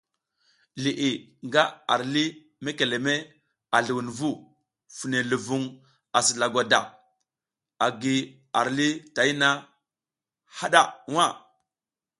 Liʼi 0.83 1.09
nga 1.47 1.63
ar 1.93 2.01
lih 2.13 2.29
mekeleme 2.63 3.13
a 3.75 3.77
zluwunvu 3.85 4.29
fine 4.97 5.19
luvuŋ 5.31 5.63
asi 6.17 6.33
lagwada 6.41 6.79
agi 7.85 8.15
ar 8.59 8.67
lih 8.77 8.93
tayna 9.15 9.49
haɗa 10.57 10.81
nha. 11.13 11.25